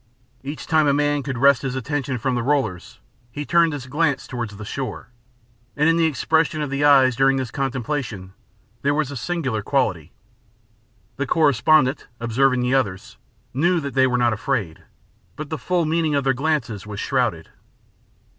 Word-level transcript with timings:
Each 0.41 0.65
time 0.65 0.87
a 0.87 0.95
man 0.95 1.21
could 1.21 1.37
wrest 1.37 1.61
his 1.61 1.75
attention 1.75 2.17
from 2.17 2.33
the 2.33 2.41
rollers, 2.41 2.97
he 3.31 3.45
turned 3.45 3.71
his 3.71 3.85
glance 3.85 4.25
toward 4.25 4.49
the 4.49 4.65
shore, 4.65 5.09
and 5.75 5.87
in 5.87 5.95
the 5.95 6.05
expression 6.07 6.59
of 6.63 6.71
the 6.71 6.83
eyes 6.83 7.15
during 7.15 7.37
this 7.37 7.51
contemplation 7.51 8.33
there 8.81 8.95
was 8.95 9.11
a 9.11 9.15
singular 9.15 9.61
quality. 9.61 10.11
The 11.17 11.27
correspondent, 11.27 12.07
observing 12.19 12.61
the 12.61 12.73
others, 12.73 13.17
knew 13.53 13.79
that 13.79 13.93
they 13.93 14.07
were 14.07 14.17
not 14.17 14.33
afraid, 14.33 14.81
but 15.35 15.51
the 15.51 15.59
full 15.59 15.85
meaning 15.85 16.15
of 16.15 16.23
their 16.23 16.33
glances 16.33 16.87
was 16.87 16.99
shrouded. 16.99 17.49